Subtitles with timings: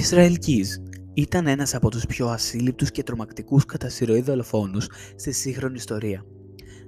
[0.00, 0.76] Ισραήλ Κίζ
[1.14, 6.24] ήταν ένας από τους πιο ασύλληπτους και τρομακτικούς κατά σειροή δολοφόνους στη σύγχρονη ιστορία.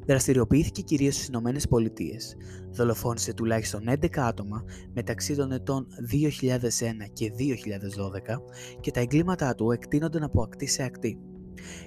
[0.07, 2.37] Δραστηριοποιήθηκε κυρίως στις Ηνωμένες Πολιτείες.
[2.71, 8.43] Δολοφόνησε τουλάχιστον 11 άτομα μεταξύ των ετών 2001 και 2012
[8.81, 11.19] και τα εγκλήματά του εκτείνονταν από ακτή σε ακτή.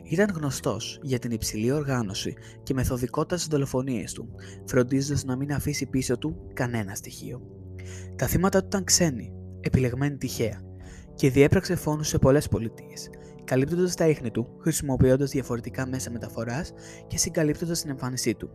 [0.04, 4.30] Ήταν γνωστός για την υψηλή οργάνωση και μεθοδικότητα στις δολοφονίες του,
[4.66, 7.42] φροντίζοντας να μην αφήσει πίσω του κανένα στοιχείο.
[8.16, 10.65] Τα θύματα του ήταν ξένοι, επιλεγμένοι τυχαία,
[11.16, 13.10] και διέπραξε φόνους σε πολλές πολιτείες,
[13.44, 16.74] καλύπτοντας τα ίχνη του, χρησιμοποιώντας διαφορετικά μέσα μεταφοράς
[17.08, 18.50] και συγκαλύπτοντας την εμφάνισή του.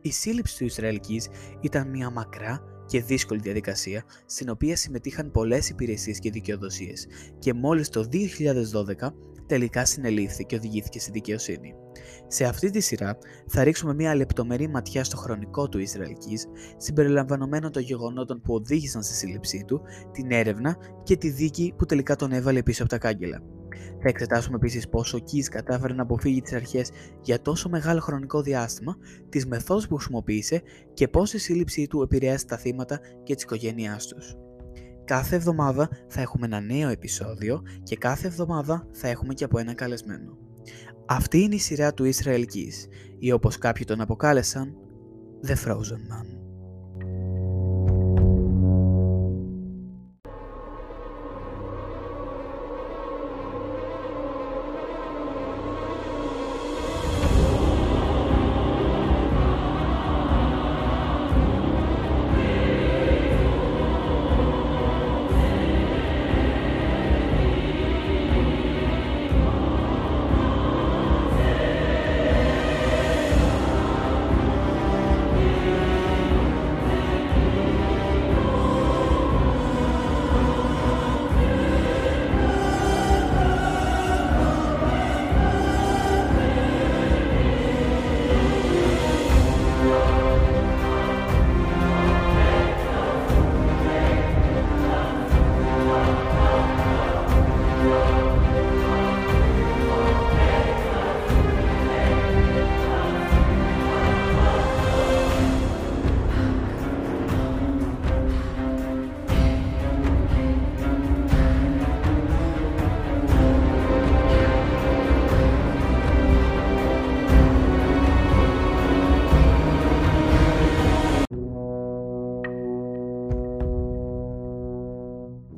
[0.00, 1.28] Η σύλληψη του Ισραηλικής
[1.60, 7.06] ήταν μια μακρά και δύσκολη διαδικασία, στην οποία συμμετείχαν πολλές υπηρεσίες και δικαιοδοσίες
[7.38, 9.14] και μόλις το 2012
[9.52, 11.74] τελικά συνελήφθη και οδηγήθηκε στη δικαιοσύνη.
[12.26, 16.46] Σε αυτή τη σειρά θα ρίξουμε μια λεπτομερή ματιά στο χρονικό του Ισραηλικής,
[16.76, 19.80] συμπεριλαμβανομένων των γεγονότων που οδήγησαν στη σύλληψή του,
[20.12, 23.42] την έρευνα και τη δίκη που τελικά τον έβαλε πίσω από τα κάγκελα.
[24.02, 26.90] Θα εξετάσουμε επίσης πόσο ο Κίζ κατάφερε να αποφύγει τις αρχές
[27.22, 28.96] για τόσο μεγάλο χρονικό διάστημα,
[29.28, 30.62] τις μεθόδους που χρησιμοποίησε
[30.94, 34.36] και πώς η σύλληψή του επηρέασε τα θύματα και τη οικογένειάς τους.
[35.12, 39.74] Κάθε εβδομάδα θα έχουμε ένα νέο επεισόδιο και κάθε εβδομάδα θα έχουμε και από ένα
[39.74, 40.38] καλεσμένο.
[41.06, 44.74] Αυτή είναι η σειρά του Israel Keys, ή όπως κάποιοι τον αποκάλεσαν,
[45.46, 46.41] The Frozen Man.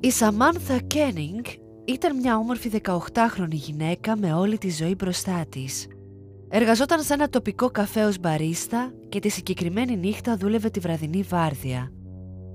[0.04, 1.44] Η Σαμάνθα Κένινγκ
[1.84, 5.87] ήταν μια όμορφη 18χρονη γυναίκα με όλη τη ζωή μπροστά της.
[6.48, 11.93] Εργαζόταν σε ένα τοπικό καφέ ως μπαρίστα και τη συγκεκριμένη νύχτα δούλευε τη βραδινή βάρδια.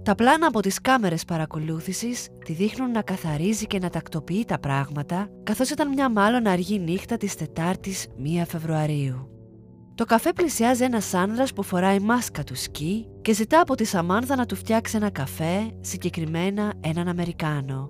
[0.04, 5.30] Τα πλάνα από τις κάμερες παρακολούθησης τη δείχνουν να καθαρίζει και να τακτοποιεί τα πράγματα,
[5.44, 8.08] καθώς ήταν μια μάλλον αργή νύχτα της Τετάρτης
[8.42, 9.39] 1 Φεβρουαρίου.
[10.00, 14.36] Το καφέ πλησιάζει ένας άνδρας που φοράει μάσκα του σκι και ζητά από τη Σαμάνθα
[14.36, 17.90] να του φτιάξει ένα καφέ, συγκεκριμένα έναν Αμερικάνο.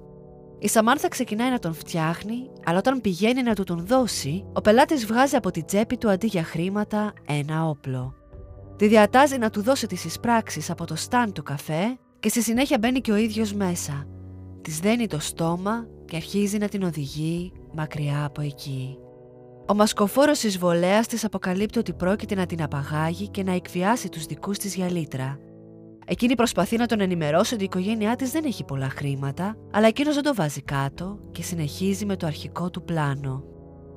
[0.59, 5.05] Η Σαμάνθα ξεκινάει να τον φτιάχνει, αλλά όταν πηγαίνει να του τον δώσει, ο πελάτης
[5.05, 8.13] βγάζει από την τσέπη του αντί για χρήματα ένα όπλο.
[8.75, 12.77] Τη διατάζει να του δώσει τις εισπράξεις από το στάν του καφέ και στη συνέχεια
[12.79, 14.07] μπαίνει και ο ίδιος μέσα.
[14.61, 18.97] Της δένει το στόμα και αρχίζει να την οδηγεί μακριά από εκεί.
[19.69, 24.57] Ο μασκοφόρος εισβολέας της αποκαλύπτει ότι πρόκειται να την απαγάγει και να εκβιάσει τους δικούς
[24.57, 25.39] της για λίτρα.
[26.05, 30.13] Εκείνη προσπαθεί να τον ενημερώσει ότι η οικογένειά της δεν έχει πολλά χρήματα, αλλά εκείνος
[30.13, 33.43] δεν το βάζει κάτω και συνεχίζει με το αρχικό του πλάνο.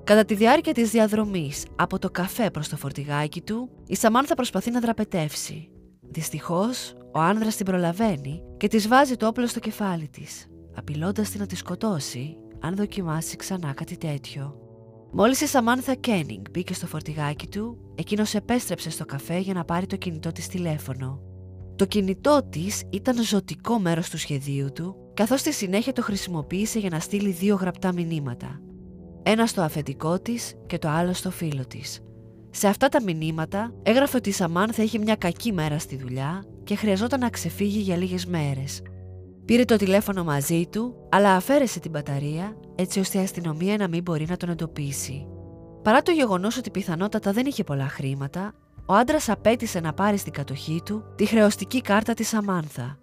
[0.04, 4.70] Κατά τη διάρκεια της διαδρομής από το καφέ προς το φορτηγάκι του, η Σαμάνθα προσπαθεί
[4.70, 5.70] να δραπετεύσει.
[6.00, 10.46] Δυστυχώς, ο άνδρας την προλαβαίνει και της βάζει το όπλο στο κεφάλι της,
[10.76, 14.61] απειλώντας την να τη σκοτώσει αν δοκιμάσει ξανά κάτι τέτοιο.
[15.14, 19.86] Μόλις η Σαμάνθα Κένινγκ μπήκε στο φορτηγάκι του, εκείνος επέστρεψε στο καφέ για να πάρει
[19.86, 21.20] το κινητό της τηλέφωνο.
[21.76, 26.90] Το κινητό της ήταν ζωτικό μέρος του σχεδίου του, καθώς στη συνέχεια το χρησιμοποίησε για
[26.90, 28.60] να στείλει δύο γραπτά μηνύματα.
[29.22, 32.00] Ένα στο αφεντικό της και το άλλο στο φίλο της.
[32.50, 36.76] Σε αυτά τα μηνύματα έγραφε ότι η Σαμάνθα είχε μια κακή μέρα στη δουλειά και
[36.76, 38.82] χρειαζόταν να ξεφύγει για λίγες μέρες.
[39.44, 44.02] Πήρε το τηλέφωνο μαζί του, αλλά αφαίρεσε την μπαταρία έτσι ώστε η αστυνομία να μην
[44.02, 45.26] μπορεί να τον εντοπίσει.
[45.82, 48.54] Παρά το γεγονός ότι πιθανότατα δεν είχε πολλά χρήματα,
[48.86, 52.98] ο άντρας απέτησε να πάρει στην κατοχή του τη χρεωστική κάρτα της Σαμάνθα.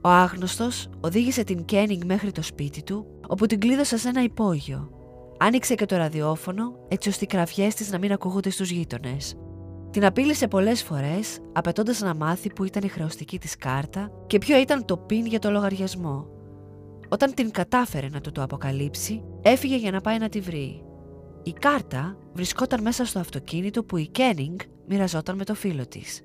[0.00, 4.90] Ο άγνωστος οδήγησε την Κένιγκ μέχρι το σπίτι του, όπου την κλείδωσε σε ένα υπόγειο.
[5.38, 9.36] Άνοιξε και το ραδιόφωνο, έτσι ώστε οι κραυγές της να μην ακούγονται στους γείτονες.
[9.90, 14.58] Την απείλησε πολλές φορές, απαιτώντας να μάθει που ήταν η χρεωστική της κάρτα και ποιο
[14.58, 16.26] ήταν το πιν για το λογαριασμό.
[17.08, 20.84] Όταν την κατάφερε να του το αποκαλύψει, έφυγε για να πάει να τη βρει.
[21.42, 26.22] Η κάρτα βρισκόταν μέσα στο αυτοκίνητο που η Κένινγκ μοιραζόταν με το φίλο της.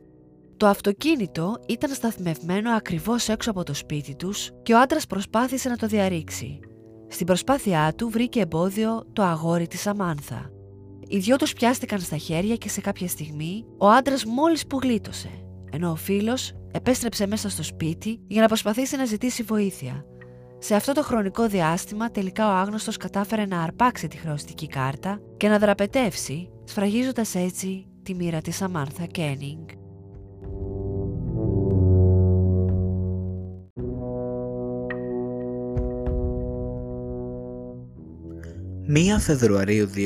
[0.57, 5.77] Το αυτοκίνητο ήταν σταθμευμένο ακριβώς έξω από το σπίτι τους και ο άντρας προσπάθησε να
[5.77, 6.59] το διαρρήξει.
[7.07, 10.54] Στην προσπάθειά του βρήκε εμπόδιο το αγόρι της Αμάνθα.
[11.15, 15.29] Οι δυο τους πιάστηκαν στα χέρια και σε κάποια στιγμή ο άντρας μόλις που γλίτωσε,
[15.71, 20.05] ενώ ο φίλος επέστρεψε μέσα στο σπίτι για να προσπαθήσει να ζητήσει βοήθεια.
[20.59, 25.47] Σε αυτό το χρονικό διάστημα τελικά ο άγνωστος κατάφερε να αρπάξει τη χρεωστική κάρτα και
[25.47, 29.84] να δραπετεύσει, σφραγίζοντας έτσι τη μοίρα της Σαμάνθα Κένινγκ.
[38.95, 39.97] 1 Φεβρουαρίου 2012.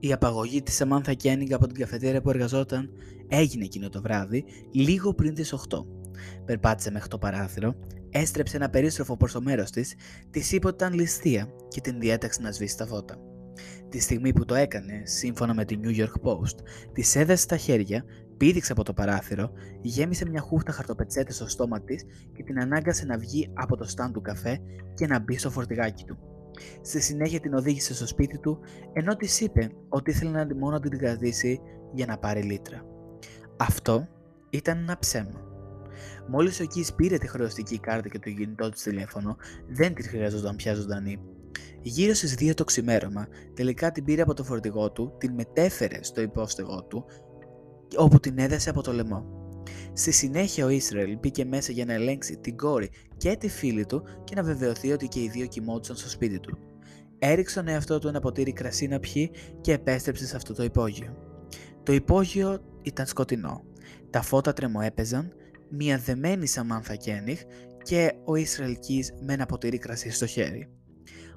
[0.00, 2.90] Η απαγωγή της Σαμάνθα Κένιγκ από την καφετέρια που εργαζόταν
[3.28, 5.84] έγινε εκείνο το βράδυ λίγο πριν τις 8.
[6.44, 7.74] Περπάτησε μέχρι το παράθυρο,
[8.10, 9.94] έστρεψε ένα περίστροφο προς το μέρος της,
[10.30, 13.16] της είπε ότι ήταν ληστεία και την διέταξε να σβήσει τα φώτα.
[13.88, 16.58] Τη στιγμή που το έκανε, σύμφωνα με την New York Post,
[16.92, 18.04] της έδεσε τα χέρια,
[18.36, 19.52] πήδηξε από το παράθυρο,
[19.82, 22.04] γέμισε μια χούφτα χαρτοπετσέτες στο στόμα της
[22.36, 24.60] και την ανάγκασε να βγει από το στάν του καφέ
[24.94, 26.18] και να μπει στο φορτηγάκι του.
[26.82, 28.58] Στη συνέχεια την οδήγησε στο σπίτι του,
[28.92, 31.60] ενώ της είπε ότι ήθελε να μόνο την κρατήσει
[31.92, 32.84] για να πάρει λίτρα.
[33.56, 34.08] Αυτό
[34.50, 35.42] ήταν ένα ψέμα.
[36.28, 39.36] Μόλις ο Κις πήρε τη χρεωστική κάρτα και το κινητό του τηλέφωνο,
[39.68, 41.20] δεν τη χρειαζόταν πια ζωντανή.
[41.82, 46.20] Γύρω στις 2 το ξημέρωμα, τελικά την πήρε από το φορτηγό του, την μετέφερε στο
[46.20, 47.04] υπόστεγό του,
[47.96, 49.42] όπου την έδεσε από το λαιμό.
[49.92, 52.90] Στη συνέχεια ο Ισραήλ μπήκε μέσα για να ελέγξει την κόρη
[53.24, 56.58] και τη φίλη του και να βεβαιωθεί ότι και οι δύο κοιμόντουσαν στο σπίτι του.
[57.18, 59.30] Έριξε τον εαυτό του ένα ποτήρι κρασί να πιει
[59.60, 61.16] και επέστρεψε σε αυτό το υπόγειο.
[61.82, 63.64] Το υπόγειο ήταν σκοτεινό.
[64.10, 65.32] Τα φώτα τρεμοέπαιζαν,
[65.70, 67.40] μια δεμένη Σαμάνθα Κένιχ
[67.82, 70.68] και ο Ισραήλ Κις με ένα ποτήρι κρασί στο χέρι.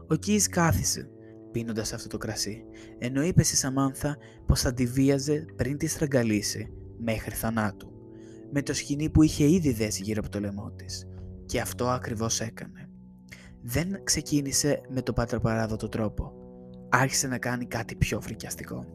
[0.08, 1.10] Ο Κις κάθισε,
[1.52, 2.64] πίνοντας αυτό το κρασί,
[2.98, 7.92] ενώ είπε στη Σαμάνθα πως θα τη βίαζε πριν τη στραγγαλίσει μέχρι θανάτου
[8.52, 11.08] με το σκηνή που είχε ήδη δέσει γύρω από το λαιμό της.
[11.48, 12.90] Και αυτό ακριβώς έκανε.
[13.62, 16.34] Δεν ξεκίνησε με το πατροπαράδοτο τρόπο.
[16.90, 18.86] Άρχισε να κάνει κάτι πιο φρικιαστικό.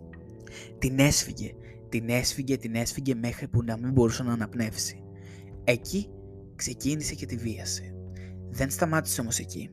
[0.79, 1.55] Την έσφυγε,
[1.89, 5.03] την έσφυγε, την έσφυγε μέχρι που να μην μπορούσε να αναπνεύσει.
[5.65, 6.11] Εκεί
[6.57, 7.95] ξεκίνησε και τη βίασε.
[8.51, 9.71] Δεν σταμάτησε όμως εκεί.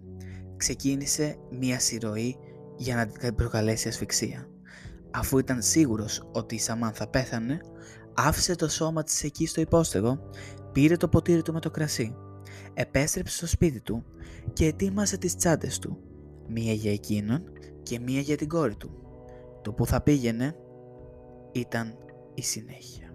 [0.57, 2.37] Ξεκίνησε μία συρροή
[2.77, 4.49] για να την προκαλέσει ασφυξία.
[5.11, 7.59] Αφού ήταν σίγουρος ότι η Σαμάνθα πέθανε,
[8.13, 10.19] άφησε το σώμα της εκεί στο υπόστεγο,
[10.71, 12.15] πήρε το ποτήρι του με το κρασί,
[12.79, 14.03] επέστρεψε στο σπίτι του
[14.53, 15.97] και ετοίμασε τις τσάντες του,
[16.47, 17.43] μία για εκείνον
[17.83, 18.91] και μία για την κόρη του.
[19.61, 20.55] Το που θα πήγαινε
[21.51, 21.97] ήταν
[22.33, 23.13] η συνέχεια.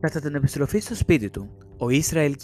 [0.00, 2.36] Κατά την επιστροφή στο σπίτι του, ο Ισραήλ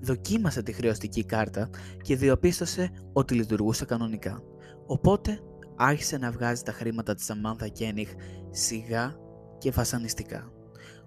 [0.00, 1.70] δοκίμασε τη χρεωστική κάρτα
[2.02, 4.42] και διοπίστωσε ότι λειτουργούσε κανονικά.
[4.86, 5.40] Οπότε
[5.76, 8.10] άρχισε να βγάζει τα χρήματα της Σαμάνθα Κένιχ
[8.50, 9.16] σιγά
[9.58, 10.52] και βασανιστικά.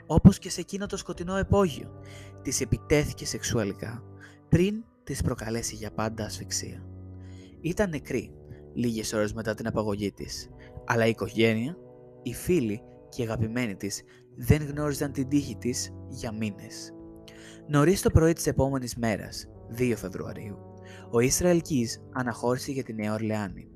[0.06, 2.02] Όπως και σε εκείνο το σκοτεινό επόγειο,
[2.42, 4.04] της επιτέθηκε σεξουαλικά
[4.50, 6.86] πριν της προκαλέσει για πάντα ασφυξία.
[7.62, 8.34] Ήταν νεκρή
[8.74, 10.50] λίγες ώρες μετά την απαγωγή της,
[10.86, 11.78] αλλά η οικογένεια,
[12.24, 14.04] οι φίλοι και οι αγαπημένοι της
[14.36, 16.94] δεν γνώριζαν την τύχη της για μήνες.
[17.68, 20.58] Νωρίς το πρωί της επόμενης μέρας, 2 Φεβρουαρίου,
[21.12, 23.70] ο Ισραήλ Κις αναχώρησε για τη Νέα Ορλεάνη.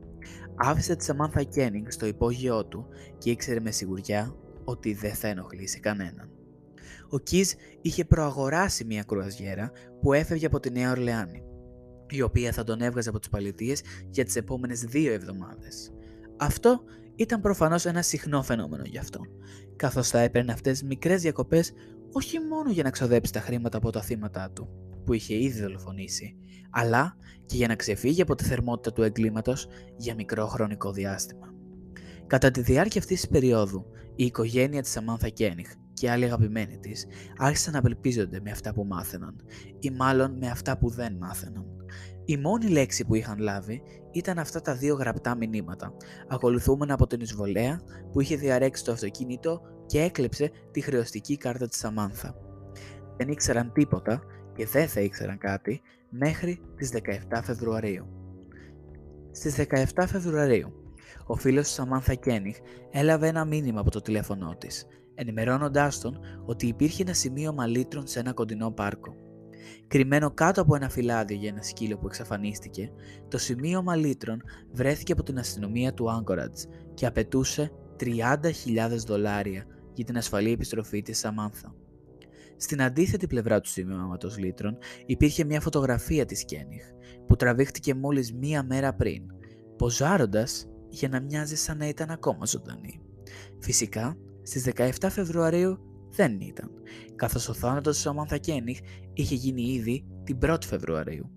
[0.55, 5.79] Άφησε τη Σαμάνθα Κένινγκ στο υπόγειό του και ήξερε με σιγουριά ότι δεν θα ενοχλήσει
[5.79, 6.29] κανέναν.
[7.09, 11.43] Ο Κις είχε προαγοράσει μια κρουαζιέρα που έφευγε από τη Νέα Ορλεάνη,
[12.09, 15.91] η οποία θα τον έβγαζε από τις παλιτίες για τις επόμενες δύο εβδομάδες.
[16.37, 16.83] Αυτό
[17.15, 19.21] ήταν προφανώς ένα συχνό φαινόμενο γι' αυτό,
[19.75, 21.73] καθώς θα έπαιρνε αυτές μικρές διακοπές
[22.11, 24.69] όχι μόνο για να ξοδέψει τα χρήματα από τα θύματα του,
[25.03, 26.35] που είχε ήδη δολοφονήσει,
[26.69, 29.67] αλλά και για να ξεφύγει από τη θερμότητα του εγκλήματος
[29.97, 31.53] για μικρό χρονικό διάστημα.
[32.27, 37.05] Κατά τη διάρκεια αυτής της περίοδου, η οικογένεια της Σαμάνθα Κένιχ και άλλοι αγαπημένοι της
[37.37, 39.35] άρχισαν να απελπίζονται με αυτά που μάθαιναν
[39.79, 41.65] ή μάλλον με αυτά που δεν μάθαιναν.
[42.25, 43.81] Η μόνη λέξη που είχαν λάβει
[44.11, 45.93] ήταν αυτά τα δύο γραπτά μηνύματα,
[46.27, 47.81] ακολουθούμενα από την εισβολέα
[48.11, 52.35] που είχε διαρρέξει το αυτοκίνητο και έκλεψε τη χρεωστική κάρτα της Σαμάνθα.
[53.17, 54.21] Δεν ήξεραν τίποτα
[54.55, 56.91] και δεν θα ήξεραν κάτι μέχρι τις
[57.29, 58.07] 17 Φεβρουαρίου.
[59.31, 59.55] Στις
[59.95, 60.73] 17 Φεβρουαρίου,
[61.25, 62.57] ο φίλος της Σαμάνθα Κένιχ
[62.91, 68.19] έλαβε ένα μήνυμα από το τηλέφωνό της, ενημερώνοντάς τον ότι υπήρχε ένα σημείο μαλίτρων σε
[68.19, 69.15] ένα κοντινό πάρκο.
[69.87, 72.91] Κρυμμένο κάτω από ένα φυλάδιο για ένα σκύλο που εξαφανίστηκε,
[73.27, 74.41] το σημείο μαλίτρων
[74.71, 78.09] βρέθηκε από την αστυνομία του Άγκορατζ και απαιτούσε 30.000
[79.05, 81.75] δολάρια για την ασφαλή επιστροφή της Σαμάνθα.
[82.63, 86.83] Στην αντίθετη πλευρά του σημειώματος λίτρων υπήρχε μια φωτογραφία της Κένιχ
[87.27, 89.23] που τραβήχτηκε μόλις μία μέρα πριν,
[89.77, 93.01] ποζάροντας για να μοιάζει σαν να ήταν ακόμα ζωντανή.
[93.59, 95.79] Φυσικά, στις 17 Φεβρουαρίου
[96.09, 96.71] δεν ήταν,
[97.15, 98.79] καθώς ο θάνατος της Σαμάνθα Κένιχ
[99.13, 101.31] είχε γίνει ήδη την 1η Φεβρουαρίου.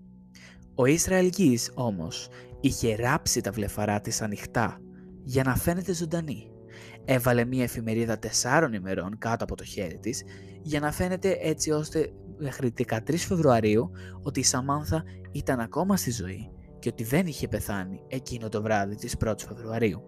[0.75, 2.27] Ο Ισραηλκής όμως
[2.59, 4.81] είχε ράψει τα βλεφαρά της ανοιχτά
[5.23, 6.51] για να φαίνεται ζωντανή.
[7.05, 10.23] Έβαλε μια εφημερίδα τεσσάρων ημερών κάτω από το χέρι της
[10.67, 16.51] για να φαίνεται έτσι ώστε μέχρι 13 Φεβρουαρίου ότι η Σαμάνθα ήταν ακόμα στη ζωή
[16.79, 20.01] και ότι δεν είχε πεθάνει εκείνο το βράδυ της 1ης Φεβρουαρίου.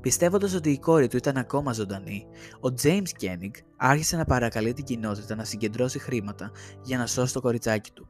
[0.00, 2.26] Πιστεύοντας ότι η κόρη του ήταν ακόμα ζωντανή,
[2.60, 6.50] ο James Koenig άρχισε να παρακαλεί την κοινότητα να συγκεντρώσει χρήματα
[6.82, 8.08] για να σώσει το κοριτσάκι του.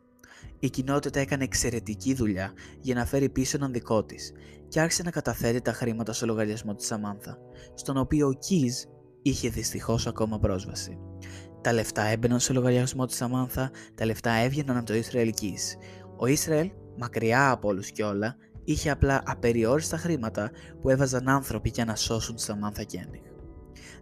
[0.59, 4.33] Η κοινότητα έκανε εξαιρετική δουλειά για να φέρει πίσω έναν δικό της
[4.69, 7.39] και άρχισε να καταθέτει τα χρήματα στο λογαριασμό της Σαμάνθα,
[7.75, 8.83] στον οποίο ο Κιζ
[9.23, 10.99] είχε δυστυχώς ακόμα πρόσβαση.
[11.63, 15.63] Τα λεφτά έμπαιναν στο λογαριασμό της Σαμάνθα, τα λεφτά έβγαιναν από το Ισραήλ Κιζ.
[16.17, 20.51] Ο Ισραήλ, μακριά από όλους κιόλα, είχε απλά απεριόριστα χρήματα
[20.81, 23.23] που έβαζαν άνθρωποι για να σώσουν τη Σαμάνθα Κένιχ.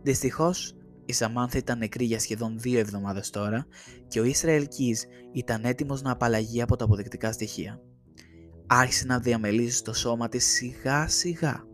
[0.02, 0.75] Δυστυχώς,
[1.05, 3.67] η Σαμάνθα ήταν νεκρή για σχεδόν δύο εβδομάδες τώρα
[4.09, 5.00] και ο Ισραήλ Κίζ
[5.33, 7.81] ήταν έτοιμος να απαλλαγεί από τα αποδεικτικά στοιχεία.
[8.67, 11.64] Άρχισε να διαμελίζει στο σώμα της σιγά σιγά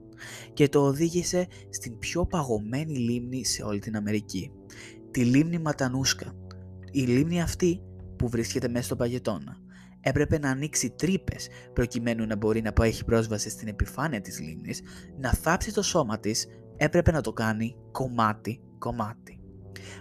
[0.52, 4.50] και το οδήγησε στην πιο παγωμένη λίμνη σε όλη την Αμερική,
[5.16, 6.32] τη λίμνη Ματανούσκα.
[6.90, 7.80] Η λίμνη αυτή
[8.16, 9.56] που βρίσκεται μέσα στο παγετώνα
[10.00, 14.82] έπρεπε να ανοίξει τρύπες προκειμένου να μπορεί να έχει πρόσβαση στην επιφάνεια της λίμνης,
[15.18, 16.46] να θάψει το σώμα της,
[16.76, 19.40] έπρεπε να το κάνει κομμάτι κομμάτι.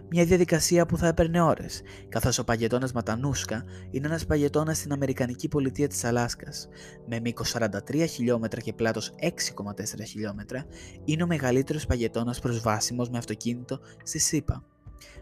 [0.10, 5.48] Μια διαδικασία που θα έπαιρνε ώρες, καθώς ο παγετώνας Ματανούσκα είναι ένας παγετώνας στην Αμερικανική
[5.48, 6.68] πολιτεία της Αλάσκας.
[7.08, 10.66] Με μήκος 43 χιλιόμετρα και πλάτος 6,4 χιλιόμετρα,
[11.06, 14.64] είναι ο μεγαλύτερος παγετώνας προσβάσιμος με αυτοκίνητο στη ΣΥΠΑ.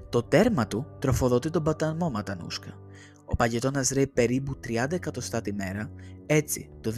[0.09, 2.77] Το τέρμα του τροφοδοτεί τον παταμό Ματανούσκα.
[3.25, 5.91] Ο παγετώνας ρέει περίπου 30 εκατοστά τη μέρα.
[6.25, 6.93] Έτσι, το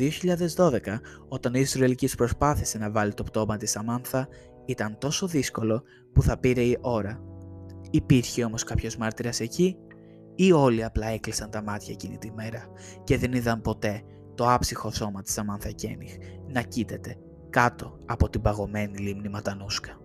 [0.55, 0.79] 2012,
[1.27, 4.27] όταν ο Ισραηλικής προσπάθησε να βάλει το πτώμα της Σαμάνθα,
[4.65, 7.21] ήταν τόσο δύσκολο που θα πήρε η ώρα.
[7.91, 9.77] Υπήρχε όμως κάποιος μάρτυρας εκεί
[10.35, 12.65] ή όλοι απλά έκλεισαν τα μάτια εκείνη τη μέρα
[13.03, 14.03] και δεν είδαν ποτέ
[14.35, 16.11] το άψυχο σώμα της Σαμάνθα Κένιχ
[16.47, 17.17] να κοίταται
[17.49, 19.99] κάτω από την παγωμένη λίμνη Ματανούσκα.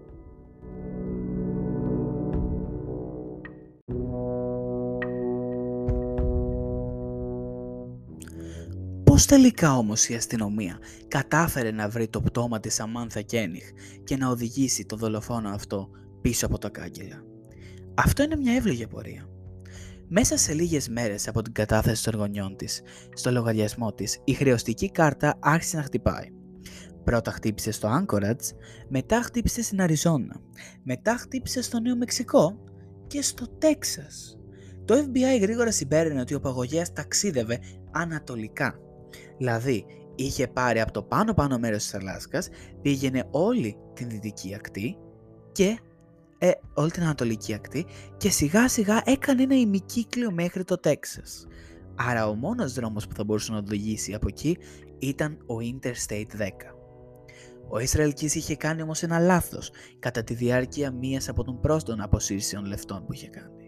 [9.21, 13.65] Πώς τελικά όμως η αστυνομία κατάφερε να βρει το πτώμα της Σαμάνθα Κένιχ
[14.05, 15.89] και να οδηγήσει το δολοφόνο αυτό
[16.21, 17.23] πίσω από τα κάγκελα;
[17.95, 19.29] Αυτό είναι μια εύλογη απορία.
[20.09, 22.83] Μέσα σε λίγες μέρες από την κατάθεση των γονιών της,
[23.15, 26.27] στο λογαριασμό της, η χρεωστική κάρτα άρχισε να χτυπάει.
[27.05, 28.57] Πρώτα χτύπησε στο Anchorage,
[28.89, 30.41] μετά χτύπησε στην Αριζόνα,
[30.83, 32.65] μετά χτύπησε στο Νέο Μεξικό
[33.07, 34.39] και στο Τέξας.
[34.85, 37.59] Το FBI γρήγορα συμπέρανε ότι ο παγωγέας ταξίδευε
[37.91, 38.79] ανατολικά
[39.39, 42.49] Δηλαδή, είχε πάρει από το πάνω πάνω μέρος της Αλάσκας,
[42.83, 44.97] πήγαινε όλη την δυτική ακτή
[45.53, 45.79] και
[46.39, 47.87] ε, όλη την ανατολική ακτή
[48.17, 51.47] και σιγά σιγά έκανε ένα ημικύκλιο μέχρι το Τέξας.
[51.95, 54.57] Άρα ο μόνος δρόμος που θα μπορούσε να οδηγήσει από εκεί
[54.99, 56.49] ήταν ο Interstate 10.
[57.69, 62.65] Ο Ισραηλκής είχε κάνει όμως ένα λάθος κατά τη διάρκεια μίας από τον πρόστον αποσύρσεων
[62.65, 63.60] λεφτών που είχε κάνει.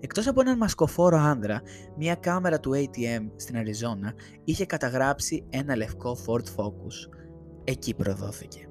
[0.00, 1.62] Εκτός από έναν μασκοφόρο άνδρα,
[1.96, 4.14] μια κάμερα του ATM στην Αριζόνα
[4.44, 7.14] είχε καταγράψει ένα λευκό Ford Focus.
[7.64, 8.68] Εκεί προδόθηκε.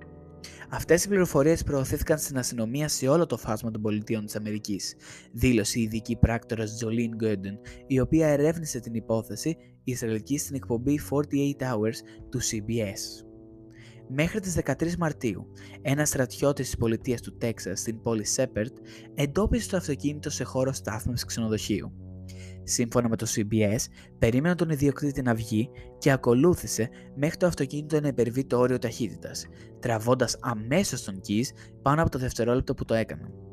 [0.70, 4.96] Αυτές οι πληροφορίες προωθήθηκαν στην αστυνομία σε όλο το φάσμα των πολιτείων της Αμερικής,
[5.32, 11.64] δήλωσε η ειδική πράκτορας Τζολίν Γκέντεν, η οποία ερεύνησε την υπόθεση Ισραηλική στην εκπομπή 48
[11.64, 11.96] Hours
[12.30, 13.27] του CBS.
[14.10, 15.48] Μέχρι τις 13 Μαρτίου,
[15.82, 18.78] ένα στρατιώτης της πολιτείας του Τέξας στην πόλη Σέπερτ
[19.14, 21.92] εντόπισε το αυτοκίνητο σε χώρο στάθμευσης ξενοδοχείου.
[22.64, 23.86] Σύμφωνα με το CBS,
[24.20, 29.46] περίμενε τον ιδιοκτήτη να βγει και ακολούθησε μέχρι το αυτοκίνητο να υπερβεί το όριο ταχύτητας,
[29.80, 31.48] τραβώντας αμέσως τον Keys
[31.82, 33.47] πάνω από το δευτερόλεπτο που το έκαναν.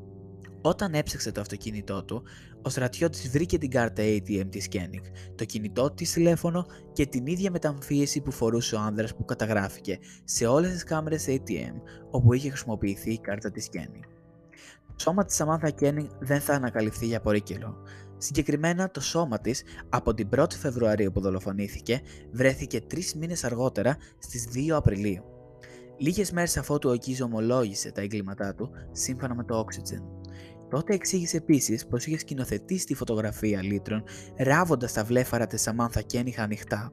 [0.66, 2.22] Όταν έψαξε το αυτοκίνητό του,
[2.62, 5.02] ο στρατιώτης βρήκε την κάρτα ATM της Koenig,
[5.34, 10.46] το κινητό της τηλέφωνο και την ίδια μεταμφίεση που φορούσε ο άνδρας που καταγράφηκε σε
[10.46, 11.74] όλες τις κάμερες ATM
[12.10, 14.04] όπου είχε χρησιμοποιηθεί η κάρτα της Koenig.
[14.86, 17.76] Το σώμα της Samantha Koenig δεν θα ανακαλυφθεί για πολύ καιρό.
[18.18, 22.00] Συγκεκριμένα το σώμα της από την 1η Φεβρουαρίου που δολοφονήθηκε
[22.32, 25.24] βρέθηκε τρεις μήνες αργότερα στις 2 Απριλίου.
[25.98, 30.23] Λίγες μέρες αφότου ο Κίζο ομολόγησε τα εγκλήματά του σύμφωνα με το Oxygen.
[30.74, 34.04] Τότε εξήγησε επίσης πως είχε σκηνοθετήσει τη φωτογραφία λίτρων
[34.36, 36.92] ράβοντας τα βλέφαρα της Σαμάνθα Κένιχα ανοιχτά.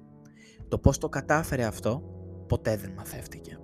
[0.67, 2.03] Το πώς το κατάφερε αυτό
[2.47, 3.59] ποτέ δεν μαθεύτηκε.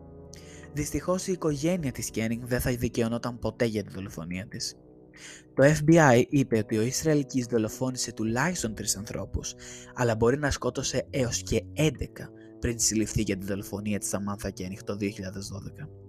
[0.73, 4.75] Δυστυχώς η οικογένεια της Κένινγκ δεν θα δικαιωνόταν ποτέ για τη δολοφονία της.
[5.53, 9.55] Το FBI είπε ότι ο Ισραηλικής δολοφόνησε τουλάχιστον τρεις ανθρώπους,
[9.93, 11.89] αλλά μπορεί να σκότωσε έως και 11
[12.59, 16.06] πριν συλληφθεί για τη δολοφονία της Σαμάνθα Κένιχ το 2012.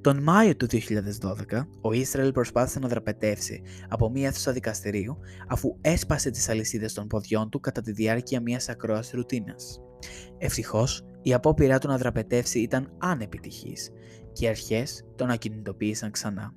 [0.00, 6.30] Τον Μάιο του 2012, ο Ισραήλ προσπάθησε να δραπετεύσει από μία αίθουσα δικαστηρίου αφού έσπασε
[6.30, 9.80] τις αλυσίδες των ποδιών του κατά τη διάρκεια μιας ακρόασης ρουτίνας.
[10.38, 13.90] Ευτυχώς, η απόπειρά του να δραπετεύσει ήταν ανεπιτυχής
[14.32, 16.54] και οι αρχές τον ακινητοποίησαν ξανά.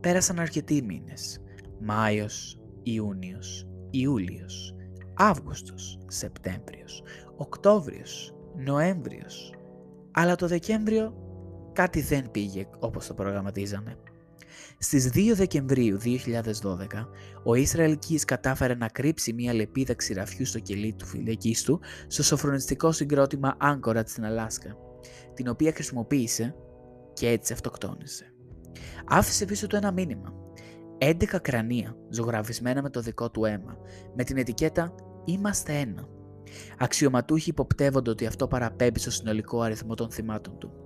[0.00, 1.40] Πέρασαν αρκετοί μήνες.
[1.80, 4.74] Μάιος, Ιούνιος, Ιούλιος,
[5.14, 7.02] Αύγουστος, Σεπτέμβριος,
[7.36, 9.54] Οκτώβριος, Νοέμβριος.
[10.10, 11.25] Αλλά το Δεκέμβριο
[11.76, 13.96] κάτι δεν πήγε όπως το προγραμματίζαμε.
[14.78, 16.06] Στις 2 Δεκεμβρίου 2012,
[17.44, 22.92] ο Ισραηλκής κατάφερε να κρύψει μια λεπίδα ξηραφιού στο κελί του φυλακής του στο σοφρονιστικό
[22.92, 24.76] συγκρότημα Άγκορατ στην Αλάσκα,
[25.34, 26.54] την οποία χρησιμοποίησε
[27.12, 28.32] και έτσι αυτοκτόνησε.
[29.08, 30.32] Άφησε πίσω του ένα μήνυμα.
[30.98, 33.76] 11 κρανία ζωγραφισμένα με το δικό του αίμα,
[34.16, 36.08] με την ετικέτα «Είμαστε ένα».
[36.78, 40.85] Αξιωματούχοι υποπτεύονται ότι αυτό παραπέμπει στο συνολικό αριθμό των θυμάτων του.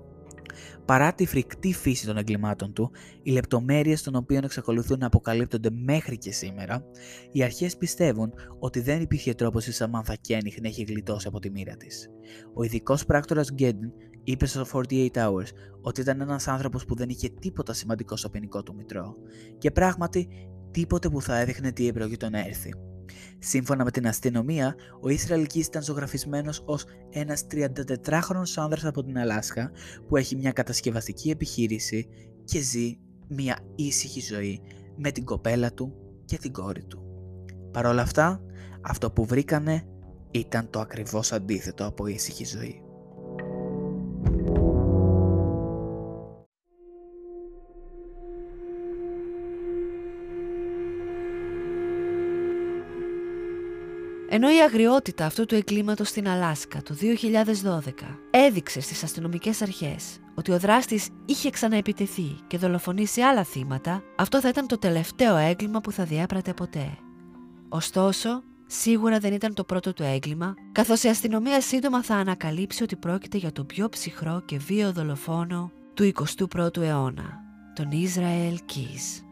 [0.84, 2.90] Παρά τη φρικτή φύση των εγκλημάτων του,
[3.22, 6.84] οι λεπτομέρειες των οποίων εξακολουθούν να αποκαλύπτονται μέχρι και σήμερα,
[7.32, 11.50] οι αρχές πιστεύουν ότι δεν υπήρχε τρόπος η Σαμάνθα Κένιχ να έχει γλιτώσει από τη
[11.50, 12.10] μοίρα της.
[12.54, 13.92] Ο ειδικός πράκτορας Γκέντεν
[14.24, 15.48] είπε στο 48 Hours
[15.80, 19.16] ότι ήταν ένας άνθρωπος που δεν είχε τίποτα σημαντικό στο ποινικό του μητρό
[19.58, 20.28] και πράγματι
[20.70, 22.89] τίποτε που θα έδειχνε τι επρόκειτο να έρθει.
[23.38, 29.70] Σύμφωνα με την αστυνομία, ο Ισραηλικής ήταν ζωγραφισμένος ως ένας 34χρονος άνδρας από την Αλάσκα
[30.08, 32.08] που έχει μια κατασκευαστική επιχείρηση
[32.44, 34.60] και ζει μια ήσυχη ζωή
[34.96, 35.94] με την κοπέλα του
[36.24, 37.02] και την κόρη του.
[37.72, 38.42] Παρ' όλα αυτά,
[38.80, 39.84] αυτό που βρήκανε
[40.30, 42.82] ήταν το ακριβώς αντίθετο από ήσυχη ζωή.
[54.32, 57.92] Ενώ η αγριότητα αυτού του εγκλήματος στην Αλάσκα το 2012
[58.30, 64.48] έδειξε στις αστυνομικές αρχές ότι ο δράστης είχε ξαναεπιτεθεί και δολοφονήσει άλλα θύματα, αυτό θα
[64.48, 66.98] ήταν το τελευταίο έγκλημα που θα διέπρατε ποτέ.
[67.68, 72.96] Ωστόσο, σίγουρα δεν ήταν το πρώτο του έγκλημα, καθώς η αστυνομία σύντομα θα ανακαλύψει ότι
[72.96, 76.12] πρόκειται για το πιο ψυχρό και βίαιο δολοφόνο του
[76.48, 77.40] 21ου αιώνα,
[77.74, 79.29] τον Ισραήλ Keys.